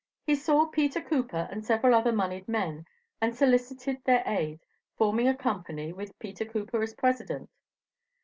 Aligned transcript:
He 0.25 0.33
saw 0.33 0.65
Peter 0.65 0.99
Cooper 0.99 1.47
and 1.51 1.63
several 1.63 1.93
other 1.93 2.11
moneyed 2.11 2.47
men 2.47 2.87
and 3.21 3.37
solicited 3.37 4.03
their 4.03 4.23
aid, 4.25 4.59
forming 4.97 5.27
a 5.27 5.37
company, 5.37 5.93
with 5.93 6.17
Peter 6.17 6.43
Cooper 6.43 6.81
as 6.81 6.95
president. 6.95 7.51